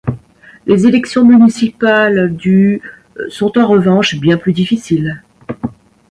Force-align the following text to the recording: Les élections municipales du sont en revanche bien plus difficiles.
Les 0.65 0.87
élections 0.87 1.23
municipales 1.23 2.35
du 2.35 2.81
sont 3.29 3.55
en 3.59 3.67
revanche 3.67 4.15
bien 4.15 4.35
plus 4.37 4.51
difficiles. 4.51 5.21